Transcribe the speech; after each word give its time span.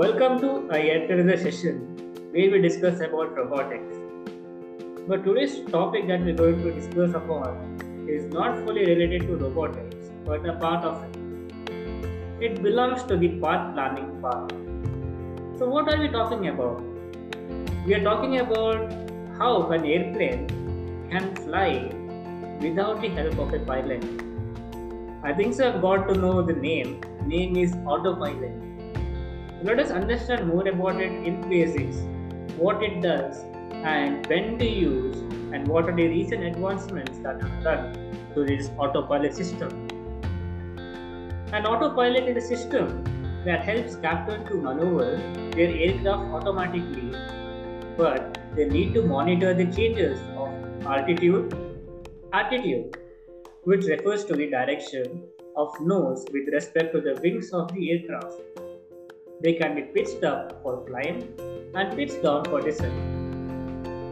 Welcome 0.00 0.38
to 0.40 0.50
another 0.74 1.36
session 1.36 1.74
where 2.32 2.50
we 2.50 2.58
discuss 2.62 3.00
about 3.06 3.36
robotics. 3.36 3.96
But 5.06 5.24
today's 5.24 5.56
topic 5.70 6.06
that 6.08 6.22
we're 6.24 6.36
going 6.36 6.62
to 6.62 6.72
discuss 6.72 7.10
upon 7.14 8.06
is 8.08 8.24
not 8.32 8.56
fully 8.64 8.86
related 8.86 9.26
to 9.26 9.36
robotics, 9.36 10.06
but 10.24 10.48
a 10.48 10.54
part 10.54 10.86
of 10.86 11.02
it. 11.04 11.74
It 12.40 12.62
belongs 12.62 13.02
to 13.10 13.18
the 13.18 13.28
path 13.40 13.74
planning 13.74 14.08
part. 14.22 14.48
So, 15.58 15.68
what 15.68 15.92
are 15.92 16.00
we 16.00 16.08
talking 16.08 16.48
about? 16.48 16.80
We 17.84 17.92
are 17.92 18.02
talking 18.02 18.38
about 18.38 18.90
how 19.36 19.70
an 19.70 19.84
airplane 19.84 20.48
can 21.10 21.36
fly 21.44 21.92
without 22.62 23.02
the 23.02 23.10
help 23.10 23.38
of 23.38 23.52
a 23.52 23.58
pilot. 23.58 24.02
I 25.22 25.34
think 25.34 25.52
so 25.52 25.70
I've 25.70 25.82
got 25.82 26.08
to 26.08 26.14
know 26.14 26.40
the 26.40 26.54
name. 26.54 27.02
Name 27.26 27.54
is 27.56 27.74
autopilot. 27.84 28.69
Let 29.62 29.78
us 29.78 29.90
understand 29.90 30.48
more 30.48 30.66
about 30.66 31.02
it 31.02 31.12
in 31.12 31.46
basics, 31.46 31.96
what 32.56 32.82
it 32.82 33.02
does, 33.02 33.40
and 33.84 34.26
when 34.26 34.58
to 34.58 34.64
use, 34.66 35.18
and 35.52 35.68
what 35.68 35.84
are 35.84 35.94
the 35.94 36.08
recent 36.08 36.44
advancements 36.44 37.18
that 37.18 37.42
have 37.42 37.62
done 37.62 38.16
to 38.34 38.44
this 38.46 38.70
autopilot 38.78 39.34
system. 39.34 39.68
An 41.52 41.66
autopilot 41.66 42.24
is 42.24 42.42
a 42.42 42.48
system 42.48 43.04
that 43.44 43.62
helps 43.62 43.96
captain 43.96 44.46
to 44.46 44.54
maneuver 44.54 45.18
their 45.54 45.68
aircraft 45.68 46.32
automatically, 46.32 47.14
but 47.98 48.38
they 48.56 48.64
need 48.64 48.94
to 48.94 49.02
monitor 49.02 49.52
the 49.52 49.66
changes 49.66 50.18
of 50.38 50.86
altitude, 50.86 51.54
attitude, 52.32 52.96
which 53.64 53.84
refers 53.84 54.24
to 54.24 54.34
the 54.34 54.48
direction 54.48 55.22
of 55.54 55.68
nose 55.82 56.24
with 56.32 56.48
respect 56.50 56.94
to 56.94 57.02
the 57.02 57.20
wings 57.20 57.52
of 57.52 57.70
the 57.74 57.92
aircraft. 57.92 58.40
They 59.42 59.54
can 59.54 59.74
be 59.74 59.82
pitched 59.82 60.22
up 60.22 60.62
for 60.62 60.84
climb 60.84 61.34
and 61.74 61.96
pitched 61.96 62.22
down 62.22 62.44
for 62.44 62.60
descent. 62.60 62.92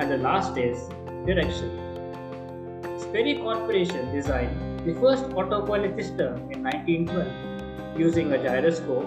And 0.00 0.10
the 0.10 0.16
last 0.18 0.58
is 0.58 0.88
direction. 1.26 1.70
Sperry 2.98 3.36
Corporation 3.36 4.12
designed 4.12 4.80
the 4.84 4.94
first 4.94 5.22
autopilot 5.36 5.96
system 5.96 6.50
in 6.50 6.64
1912 6.64 8.00
using 8.00 8.32
a 8.32 8.42
gyroscope 8.42 9.06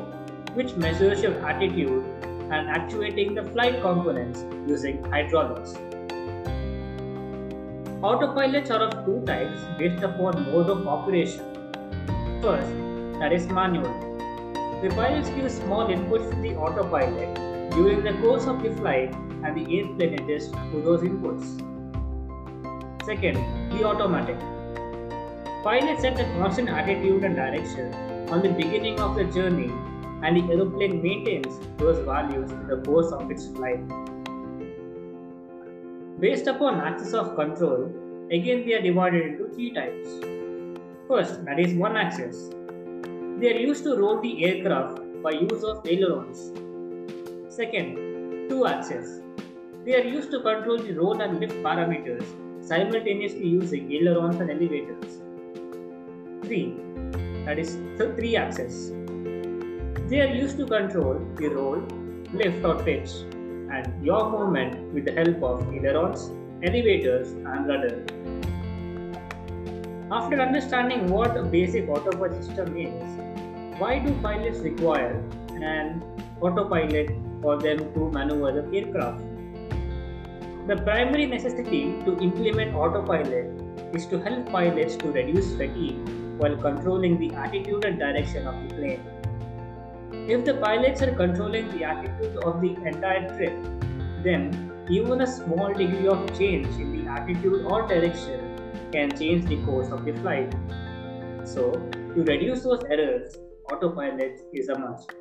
which 0.53 0.73
measures 0.75 1.21
your 1.21 1.33
attitude 1.45 2.05
and 2.49 2.69
actuating 2.69 3.35
the 3.35 3.43
flight 3.43 3.81
components 3.81 4.45
using 4.65 5.03
hydraulics. 5.11 5.73
Autopilots 7.99 8.71
are 8.71 8.83
of 8.87 9.05
two 9.05 9.21
types 9.25 9.59
based 9.77 10.01
upon 10.01 10.49
mode 10.49 10.69
of 10.69 10.87
operation. 10.87 11.43
First, 12.41 12.69
that 13.19 13.33
is 13.33 13.47
manual. 13.47 14.14
The 14.85 14.91
pilots 14.91 15.29
give 15.29 15.51
small 15.51 15.87
inputs 15.87 16.29
to 16.29 16.35
the 16.41 16.55
autopilot 16.55 17.33
during 17.71 18.03
the 18.03 18.13
course 18.21 18.45
of 18.45 18.61
the 18.61 18.69
flight 18.75 19.15
and 19.43 19.57
the 19.57 19.79
airplane 19.79 20.13
adjusts 20.13 20.51
to 20.51 20.81
those 20.83 21.01
inputs. 21.01 21.45
Second, 23.03 23.37
the 23.71 23.83
automatic. 23.83 24.37
Pilot 25.63 25.99
set 25.99 26.19
a 26.19 26.25
constant 26.37 26.69
attitude 26.69 27.23
and 27.23 27.35
direction 27.35 27.95
on 28.29 28.43
the 28.43 28.49
beginning 28.49 28.99
of 28.99 29.15
the 29.15 29.23
journey 29.23 29.71
and 30.21 30.37
the 30.37 30.53
aeroplane 30.53 31.01
maintains 31.01 31.57
those 31.77 31.97
values 32.05 32.51
in 32.51 32.67
the 32.67 32.77
course 32.83 33.11
of 33.11 33.31
its 33.31 33.47
flight. 33.47 33.81
Based 36.19 36.45
upon 36.45 36.79
axis 36.79 37.15
of 37.15 37.35
control, 37.35 37.85
again 38.31 38.63
they 38.67 38.75
are 38.75 38.83
divided 38.83 39.25
into 39.31 39.47
three 39.55 39.71
types. 39.71 40.09
First, 41.07 41.43
that 41.45 41.59
is 41.59 41.73
one 41.73 41.97
axis. 41.97 42.51
They 43.39 43.53
are 43.53 43.59
used 43.59 43.83
to 43.83 43.97
roll 43.97 44.21
the 44.21 44.45
aircraft 44.45 44.99
by 45.21 45.31
use 45.31 45.63
of 45.63 45.85
ailerons. 45.85 46.53
Second, 47.53 48.47
two 48.49 48.65
axes. 48.65 49.21
They 49.83 49.95
are 49.95 50.07
used 50.07 50.31
to 50.31 50.39
control 50.39 50.77
the 50.77 50.93
roll 50.93 51.21
and 51.21 51.39
lift 51.41 51.55
parameters 51.55 52.25
simultaneously 52.65 53.45
using 53.45 53.91
ailerons 53.91 54.39
and 54.39 54.49
elevators. 54.49 55.21
3. 56.43 56.77
That 57.45 57.59
is 57.59 57.75
th- 57.97 58.15
3 58.15 58.37
axes. 58.37 58.91
They 60.09 60.21
are 60.21 60.33
used 60.33 60.57
to 60.57 60.65
control 60.65 61.19
the 61.35 61.49
roll, 61.49 61.83
lift 62.33 62.63
or 62.63 62.75
pitch 62.83 63.11
and 63.69 64.05
yaw 64.05 64.29
movement 64.29 64.93
with 64.93 65.05
the 65.05 65.11
help 65.11 65.43
of 65.43 65.73
ailerons, 65.73 66.31
elevators 66.63 67.33
and 67.33 67.67
rudder. 67.67 68.14
After 70.15 70.39
understanding 70.39 71.07
what 71.11 71.35
a 71.35 71.43
basic 71.43 71.89
autopilot 71.89 72.41
system 72.41 72.77
is, 72.77 73.79
why 73.79 73.99
do 73.99 74.13
pilots 74.21 74.59
require 74.59 75.21
an 75.49 76.01
autopilot 76.39 77.09
for 77.41 77.57
them 77.57 77.79
to 77.95 78.09
maneuver 78.11 78.61
the 78.61 78.77
aircraft? 78.77 79.21
The 80.67 80.77
primary 80.77 81.25
necessity 81.25 81.99
to 82.05 82.17
implement 82.19 82.75
autopilot 82.75 83.61
is 83.93 84.05
to 84.05 84.21
help 84.21 84.49
pilots 84.53 84.95
to 85.03 85.11
reduce 85.11 85.53
fatigue 85.57 85.99
while 86.37 86.55
controlling 86.55 87.19
the 87.19 87.35
attitude 87.35 87.83
and 87.83 87.99
direction 87.99 88.47
of 88.47 88.55
the 88.69 88.73
plane. 88.73 89.01
If 90.29 90.45
the 90.45 90.53
pilots 90.53 91.01
are 91.01 91.13
controlling 91.13 91.77
the 91.77 91.83
attitude 91.83 92.37
of 92.37 92.61
the 92.61 92.73
entire 92.85 93.35
trip, 93.35 93.61
then 94.23 94.71
even 94.89 95.19
a 95.19 95.27
small 95.27 95.73
degree 95.73 96.07
of 96.07 96.25
change 96.39 96.73
in 96.79 97.03
the 97.03 97.11
attitude 97.11 97.65
or 97.65 97.85
direction 97.85 98.44
can 98.95 99.15
change 99.19 99.45
the 99.45 99.57
course 99.65 99.89
of 99.89 100.05
the 100.05 100.13
flight. 100.21 100.53
So, 101.43 101.71
to 102.15 102.23
reduce 102.23 102.63
those 102.63 102.83
errors, 102.89 103.37
autopilot 103.71 104.41
is 104.53 104.69
a 104.69 104.79
must. 104.79 105.11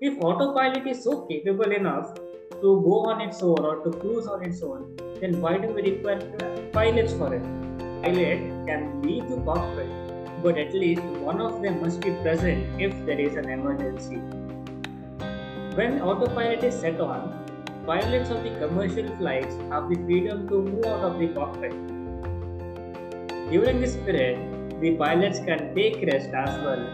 If 0.00 0.20
autopilot 0.20 0.86
is 0.86 1.02
so 1.02 1.22
capable 1.22 1.72
enough 1.72 2.14
to 2.62 2.74
go 2.86 2.96
on 3.10 3.20
its 3.20 3.42
own 3.42 3.64
or 3.70 3.76
to 3.84 3.90
cruise 3.98 4.26
on 4.26 4.44
its 4.44 4.62
own, 4.62 4.96
then 5.20 5.40
why 5.40 5.58
do 5.58 5.68
we 5.68 5.82
require 5.82 6.20
pilots 6.72 7.14
for 7.14 7.34
it? 7.34 7.42
Pilot 8.02 8.66
can 8.66 9.02
leave 9.02 9.28
the 9.28 9.38
cockpit, 9.48 9.88
but 10.42 10.58
at 10.58 10.74
least 10.74 11.02
one 11.30 11.40
of 11.40 11.62
them 11.62 11.80
must 11.80 12.00
be 12.00 12.12
present 12.26 12.80
if 12.80 12.94
there 13.06 13.18
is 13.18 13.34
an 13.34 13.48
emergency. 13.48 14.20
When 15.80 16.00
autopilot 16.00 16.62
is 16.62 16.78
set 16.78 17.00
on, 17.00 17.44
pilots 17.86 18.30
of 18.30 18.44
the 18.44 18.54
commercial 18.60 19.10
flights 19.16 19.56
have 19.70 19.88
the 19.88 19.96
freedom 20.04 20.48
to 20.48 20.62
move 20.62 20.86
out 20.86 21.04
of 21.10 21.18
the 21.18 21.28
cockpit. 21.28 21.93
During 23.50 23.80
this 23.80 23.94
period, 23.96 24.80
the 24.80 24.96
pilots 24.96 25.38
can 25.38 25.74
take 25.74 26.02
rest 26.10 26.30
as 26.32 26.62
well 26.64 26.84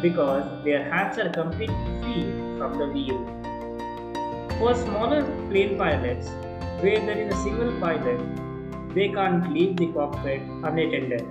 because 0.00 0.44
their 0.64 0.82
hands 0.90 1.18
are 1.18 1.28
completely 1.28 1.76
free 2.02 2.24
from 2.58 2.78
the 2.78 2.86
wheel. 2.86 3.20
For 4.58 4.74
smaller 4.74 5.22
plane 5.50 5.76
pilots, 5.76 6.28
where 6.80 7.00
there 7.00 7.18
is 7.18 7.34
a 7.34 7.36
single 7.42 7.78
pilot, 7.80 8.18
they 8.94 9.08
can't 9.08 9.52
leave 9.52 9.76
the 9.76 9.88
cockpit 9.92 10.40
unattended. 10.62 11.26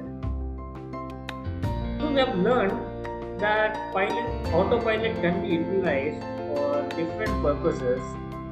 So 1.99 2.11
we 2.11 2.19
have 2.19 2.37
learned 2.37 3.39
that 3.39 3.91
pilot 3.91 4.53
autopilot 4.53 5.19
can 5.21 5.41
be 5.41 5.55
utilized 5.55 6.21
for 6.21 6.87
different 6.95 7.41
purposes. 7.41 8.01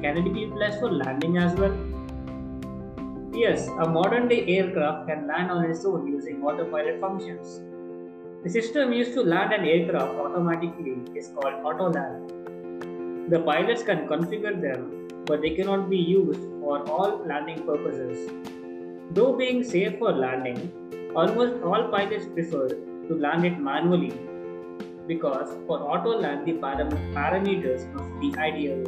Can 0.02 0.18
it 0.18 0.34
be 0.34 0.40
utilized 0.40 0.80
for 0.80 0.90
landing 0.90 1.36
as 1.36 1.54
well? 1.54 1.76
Yes, 3.34 3.68
a 3.78 3.88
modern 3.88 4.28
day 4.28 4.44
aircraft 4.46 5.08
can 5.08 5.26
land 5.26 5.50
on 5.50 5.64
its 5.64 5.84
own 5.86 6.06
using 6.06 6.42
autopilot 6.42 7.00
functions. 7.00 7.62
The 8.42 8.50
system 8.50 8.92
used 8.92 9.14
to 9.14 9.22
land 9.22 9.54
an 9.54 9.64
aircraft 9.64 10.16
automatically 10.16 11.06
is 11.16 11.28
called 11.28 11.54
autoland. 11.64 13.30
The 13.30 13.40
pilots 13.40 13.82
can 13.82 14.06
configure 14.06 14.60
them, 14.60 15.08
but 15.26 15.40
they 15.40 15.54
cannot 15.54 15.88
be 15.88 15.96
used 15.96 16.42
for 16.60 16.86
all 16.90 17.24
landing 17.26 17.64
purposes. 17.64 18.30
Though 19.10 19.34
being 19.36 19.64
safe 19.64 19.98
for 19.98 20.12
landing, 20.12 20.70
almost 21.16 21.62
all 21.62 21.88
pilots 21.88 22.26
prefer 22.26 22.68
to 22.68 23.14
land 23.14 23.46
it 23.46 23.58
manually 23.58 24.12
because 25.06 25.56
for 25.66 25.80
auto 25.80 26.18
land 26.20 26.46
the 26.46 26.52
param- 26.54 27.00
parameters 27.14 27.90
must 27.94 28.10
be 28.20 28.34
ideal. 28.36 28.84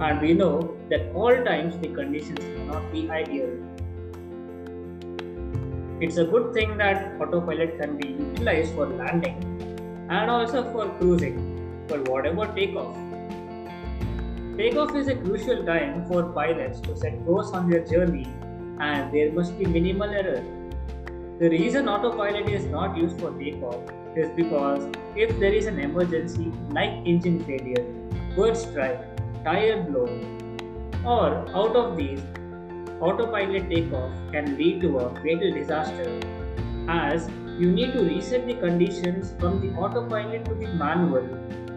And 0.00 0.20
we 0.20 0.32
know 0.32 0.76
that 0.90 1.12
all 1.12 1.34
times 1.44 1.76
the 1.78 1.88
conditions 1.88 2.38
cannot 2.38 2.92
be 2.92 3.10
ideal. 3.10 3.50
It's 6.00 6.16
a 6.16 6.24
good 6.24 6.54
thing 6.54 6.76
that 6.78 7.20
autopilot 7.20 7.80
can 7.80 7.96
be 7.96 8.08
utilized 8.08 8.74
for 8.74 8.86
landing 8.86 9.36
and 10.08 10.30
also 10.30 10.62
for 10.72 10.88
cruising, 10.98 11.86
for 11.88 12.00
whatever 12.04 12.46
takeoff. 12.54 12.96
Takeoff 14.56 14.94
is 14.94 15.08
a 15.08 15.16
crucial 15.16 15.64
time 15.64 16.06
for 16.06 16.22
pilots 16.32 16.80
to 16.82 16.96
set 16.96 17.24
course 17.24 17.50
on 17.50 17.68
their 17.68 17.84
journey 17.84 18.28
and 18.80 19.12
there 19.12 19.32
must 19.32 19.58
be 19.58 19.66
minimal 19.66 20.08
error. 20.08 20.44
The 21.40 21.50
reason 21.50 21.88
autopilot 21.88 22.48
is 22.48 22.66
not 22.66 22.96
used 22.96 23.20
for 23.20 23.30
takeoff 23.32 23.80
is 24.16 24.30
because 24.36 24.88
if 25.16 25.38
there 25.40 25.52
is 25.52 25.66
an 25.66 25.80
emergency 25.80 26.52
like 26.70 26.90
engine 27.04 27.44
failure, 27.44 27.84
bird 28.36 28.56
strike, 28.56 29.00
tire 29.44 29.82
blow, 29.82 30.08
or 31.04 31.48
out 31.54 31.76
of 31.76 31.96
these, 31.96 32.20
autopilot 33.00 33.68
takeoff 33.70 34.12
can 34.32 34.56
lead 34.56 34.80
to 34.80 34.98
a 34.98 35.14
fatal 35.22 35.52
disaster 35.52 36.20
as 36.88 37.28
you 37.58 37.70
need 37.70 37.92
to 37.92 38.02
reset 38.02 38.46
the 38.46 38.54
conditions 38.54 39.34
from 39.38 39.60
the 39.60 39.68
autopilot 39.76 40.44
to 40.44 40.54
the 40.54 40.66
manual 40.74 41.24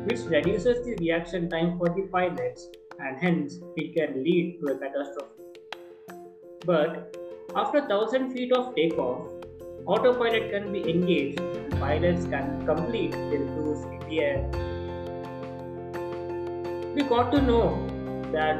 which 0.06 0.20
reduces 0.36 0.84
the 0.86 0.96
reaction 1.00 1.50
time 1.50 1.78
for 1.78 1.90
the 1.90 2.08
pilots 2.12 2.70
and 3.00 3.18
hence 3.18 3.60
it 3.76 3.94
can 3.96 4.24
lead 4.24 4.60
to 4.60 4.74
a 4.74 4.78
catastrophe. 4.78 5.42
But 6.66 7.16
after 7.56 7.82
1000 7.82 8.32
feet 8.32 8.52
of 8.52 8.76
takeoff, 8.76 9.28
autopilot 9.86 10.52
can 10.52 10.72
be 10.72 10.90
engaged 10.90 11.40
and 11.40 11.72
pilots 11.80 12.26
can 12.26 12.66
complete 12.66 13.12
their 13.12 13.46
cruise 13.54 13.84
in 13.86 14.00
the 14.10 14.20
air. 14.22 14.81
We 16.96 17.04
got 17.04 17.32
to 17.32 17.42
know 17.42 17.88
that 18.32 18.58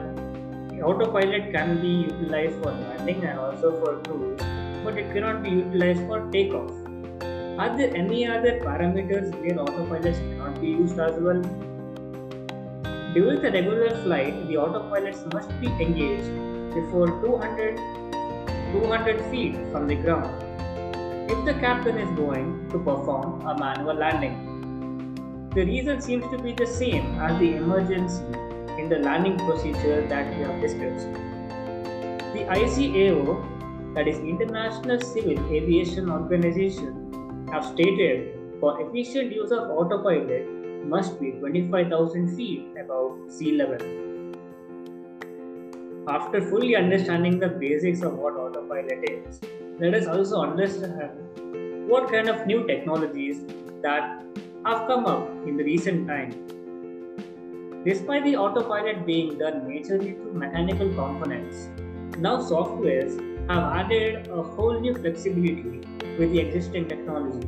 autopilot 0.82 1.52
can 1.54 1.82
be 1.82 1.90
utilized 2.10 2.56
for 2.64 2.72
landing 2.72 3.24
and 3.24 3.40
also 3.40 3.72
for 3.80 3.98
cruise, 4.04 4.40
but 4.84 4.98
it 4.98 5.14
cannot 5.14 5.44
be 5.44 5.50
utilized 5.50 6.06
for 6.08 6.20
takeoff. 6.32 6.72
Are 7.60 7.78
there 7.78 7.96
any 7.96 8.26
other 8.26 8.60
parameters 8.60 9.32
where 9.42 9.58
autopilots 9.64 10.20
cannot 10.20 10.60
be 10.62 10.68
used 10.68 11.00
as 11.00 11.20
well? 11.20 11.42
During 13.14 13.42
the 13.42 13.52
regular 13.52 13.90
flight, 14.04 14.48
the 14.48 14.56
autopilots 14.56 15.34
must 15.34 15.50
be 15.60 15.68
engaged 15.68 16.32
before 16.74 17.08
200, 17.22 17.76
200 18.72 19.22
feet 19.30 19.56
from 19.72 19.88
the 19.88 19.96
ground 19.96 20.48
if 21.30 21.46
the 21.46 21.54
captain 21.56 21.98
is 21.98 22.10
going 22.18 22.70
to 22.72 22.80
perform 22.80 23.46
a 23.46 23.58
manual 23.58 23.94
landing. 23.94 24.51
The 25.54 25.66
reason 25.66 26.00
seems 26.00 26.24
to 26.32 26.38
be 26.38 26.54
the 26.54 26.66
same 26.66 27.20
as 27.20 27.38
the 27.38 27.56
emergency 27.58 28.24
in 28.80 28.88
the 28.88 29.00
landing 29.00 29.38
procedure 29.38 30.08
that 30.08 30.30
we 30.34 30.44
have 30.44 30.62
discussed. 30.62 31.12
The 32.34 32.46
ICAO, 32.58 33.94
that 33.94 34.08
is 34.08 34.18
International 34.20 35.02
Civil 35.02 35.38
Aviation 35.54 36.10
Organization, 36.10 37.50
have 37.52 37.66
stated 37.66 38.40
for 38.62 38.80
efficient 38.80 39.34
use 39.34 39.52
of 39.52 39.70
autopilot 39.72 40.48
must 40.86 41.20
be 41.20 41.32
25,000 41.32 42.34
feet 42.38 42.70
above 42.80 43.20
sea 43.30 43.52
level. 43.58 43.82
After 46.08 46.42
fully 46.50 46.78
understanding 46.78 47.40
the 47.40 47.50
basics 47.50 48.04
of 48.04 48.14
what 48.14 48.36
autopilot 48.36 49.04
is, 49.04 49.42
let 49.80 49.96
us 49.96 50.08
also 50.08 50.44
understand 50.44 51.90
what 51.90 52.10
kind 52.10 52.30
of 52.30 52.48
new 52.48 52.66
technologies 52.66 53.42
that 53.82 54.24
have 54.66 54.88
come 54.88 55.06
up 55.06 55.30
in 55.48 55.58
the 55.58 55.64
recent 55.64 56.08
time 56.08 56.34
Despite 57.84 58.26
the 58.26 58.36
autopilot 58.36 59.08
being 59.08 59.40
done 59.40 59.62
majorly 59.62 60.16
through 60.16 60.34
mechanical 60.34 60.88
components, 60.90 61.68
now 62.20 62.38
softwares 62.38 63.16
have 63.50 63.64
added 63.74 64.28
a 64.28 64.44
whole 64.44 64.80
new 64.80 64.94
flexibility 64.94 65.80
with 66.20 66.32
the 66.32 66.38
existing 66.42 66.88
technology. 66.88 67.48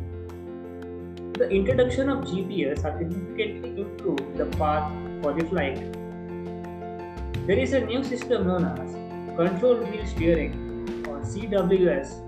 The 1.37 1.47
introduction 1.51 2.09
of 2.09 2.23
GPS 2.25 2.81
has 2.81 2.97
significantly 2.97 3.81
improved 3.81 4.35
the 4.35 4.47
path 4.57 4.91
for 5.21 5.33
the 5.33 5.45
flight. 5.45 5.77
There 7.45 7.59
is 7.59 7.73
a 7.73 7.81
new 7.81 8.03
system 8.03 8.47
known 8.47 8.65
as 8.65 8.91
Control 9.37 9.75
Wheel 9.75 10.07
Steering 10.07 11.05
or 11.07 11.19
CWS, 11.19 12.27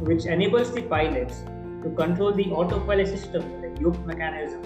which 0.00 0.24
enables 0.24 0.74
the 0.74 0.82
pilots 0.82 1.44
to 1.84 1.94
control 1.96 2.32
the 2.32 2.50
autopilot 2.50 3.06
system 3.06 3.61
yoke 3.80 4.04
mechanism. 4.06 4.62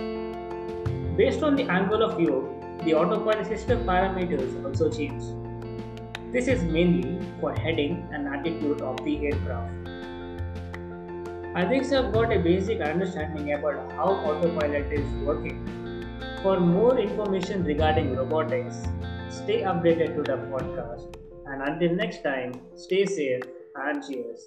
Based 1.17 1.43
on 1.43 1.57
the 1.57 1.65
angle 1.65 2.03
of 2.03 2.17
view, 2.17 2.53
the 2.85 2.95
autopilot 2.95 3.47
system 3.47 3.85
parameters 3.85 4.65
also 4.65 4.91
change. 4.91 5.23
This 6.33 6.49
is 6.49 6.63
mainly 6.63 7.25
for 7.41 7.53
heading 7.55 8.09
and 8.13 8.29
attitude 8.29 8.83
of 8.83 9.03
the 9.05 9.27
aircraft. 9.27 9.73
I 11.55 11.65
think 11.65 11.91
I've 11.91 12.13
got 12.13 12.33
a 12.33 12.39
basic 12.39 12.83
understanding 12.83 13.55
about 13.55 13.91
how 13.93 14.09
autopilot 14.09 14.93
is 14.93 15.07
working. 15.25 15.63
For 16.43 16.61
more 16.61 16.99
information 16.99 17.65
regarding 17.65 18.15
robotics, 18.15 18.77
stay 19.31 19.63
updated 19.63 20.17
to 20.17 20.23
the 20.23 20.37
podcast. 20.53 21.17
And 21.47 21.63
until 21.63 21.95
next 21.97 22.23
time, 22.23 22.53
stay 22.75 23.07
safe 23.07 23.43
and 23.75 24.07
cheers. 24.07 24.47